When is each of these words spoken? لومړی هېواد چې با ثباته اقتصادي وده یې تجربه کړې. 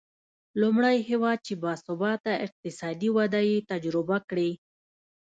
لومړی 0.61 0.97
هېواد 1.09 1.39
چې 1.47 1.53
با 1.63 1.73
ثباته 1.85 2.33
اقتصادي 2.45 3.09
وده 3.17 3.41
یې 3.49 3.57
تجربه 3.71 4.17
کړې. 4.29 4.51